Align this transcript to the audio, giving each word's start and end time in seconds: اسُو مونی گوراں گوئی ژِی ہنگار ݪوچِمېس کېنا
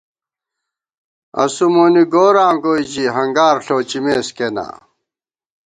اسُو 1.43 1.65
مونی 1.73 2.03
گوراں 2.13 2.53
گوئی 2.63 2.83
ژِی 2.91 3.05
ہنگار 3.15 3.55
ݪوچِمېس 3.65 4.27
کېنا 4.37 4.67